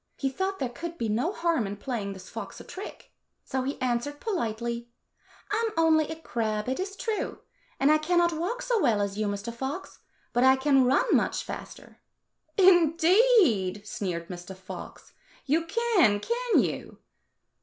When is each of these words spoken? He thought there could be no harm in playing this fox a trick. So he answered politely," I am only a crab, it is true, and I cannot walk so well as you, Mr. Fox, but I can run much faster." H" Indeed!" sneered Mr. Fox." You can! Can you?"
He 0.17 0.31
thought 0.31 0.57
there 0.57 0.65
could 0.67 0.97
be 0.97 1.09
no 1.09 1.31
harm 1.31 1.67
in 1.67 1.77
playing 1.77 2.13
this 2.13 2.27
fox 2.27 2.59
a 2.59 2.63
trick. 2.63 3.11
So 3.43 3.61
he 3.61 3.79
answered 3.79 4.19
politely," 4.19 4.89
I 5.51 5.63
am 5.67 5.73
only 5.77 6.07
a 6.09 6.15
crab, 6.15 6.67
it 6.67 6.79
is 6.79 6.95
true, 6.95 7.41
and 7.79 7.91
I 7.91 7.99
cannot 7.99 8.33
walk 8.33 8.63
so 8.63 8.81
well 8.81 8.99
as 8.99 9.19
you, 9.19 9.27
Mr. 9.27 9.53
Fox, 9.53 9.99
but 10.33 10.43
I 10.43 10.55
can 10.55 10.85
run 10.85 11.05
much 11.15 11.43
faster." 11.43 11.99
H" 12.57 12.67
Indeed!" 12.67 13.85
sneered 13.85 14.27
Mr. 14.27 14.57
Fox." 14.57 15.13
You 15.45 15.65
can! 15.67 16.19
Can 16.19 16.59
you?" 16.63 16.97